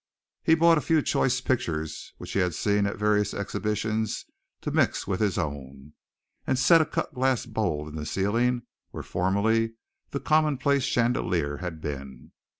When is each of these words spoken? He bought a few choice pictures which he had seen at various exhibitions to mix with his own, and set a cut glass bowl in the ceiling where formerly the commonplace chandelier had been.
He 0.41 0.55
bought 0.55 0.79
a 0.79 0.81
few 0.81 1.03
choice 1.03 1.41
pictures 1.41 2.15
which 2.17 2.31
he 2.31 2.39
had 2.39 2.55
seen 2.55 2.87
at 2.87 2.97
various 2.97 3.35
exhibitions 3.35 4.25
to 4.61 4.71
mix 4.71 5.05
with 5.05 5.19
his 5.19 5.37
own, 5.37 5.93
and 6.47 6.57
set 6.57 6.81
a 6.81 6.87
cut 6.87 7.13
glass 7.13 7.45
bowl 7.45 7.87
in 7.87 7.93
the 7.93 8.07
ceiling 8.07 8.63
where 8.89 9.03
formerly 9.03 9.75
the 10.09 10.19
commonplace 10.19 10.85
chandelier 10.85 11.57
had 11.57 11.81
been. 11.81 12.31